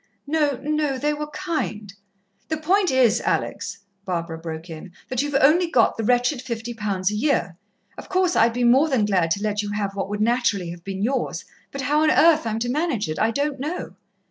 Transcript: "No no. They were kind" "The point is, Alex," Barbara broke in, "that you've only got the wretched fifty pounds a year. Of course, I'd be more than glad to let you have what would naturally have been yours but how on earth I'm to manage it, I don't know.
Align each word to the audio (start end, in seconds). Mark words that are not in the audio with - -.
"No 0.25 0.55
no. 0.63 0.97
They 0.97 1.13
were 1.13 1.27
kind" 1.29 1.93
"The 2.49 2.57
point 2.57 2.89
is, 2.89 3.21
Alex," 3.21 3.77
Barbara 4.03 4.39
broke 4.39 4.67
in, 4.67 4.93
"that 5.09 5.21
you've 5.21 5.35
only 5.39 5.69
got 5.69 5.95
the 5.95 6.03
wretched 6.03 6.41
fifty 6.41 6.73
pounds 6.73 7.11
a 7.11 7.15
year. 7.15 7.55
Of 7.99 8.09
course, 8.09 8.35
I'd 8.35 8.53
be 8.53 8.63
more 8.63 8.89
than 8.89 9.05
glad 9.05 9.29
to 9.29 9.43
let 9.43 9.61
you 9.61 9.73
have 9.73 9.95
what 9.95 10.09
would 10.09 10.19
naturally 10.19 10.71
have 10.71 10.83
been 10.83 11.03
yours 11.03 11.45
but 11.71 11.81
how 11.81 12.01
on 12.01 12.09
earth 12.09 12.47
I'm 12.47 12.57
to 12.61 12.67
manage 12.69 13.07
it, 13.11 13.19
I 13.19 13.29
don't 13.29 13.59
know. 13.59 13.93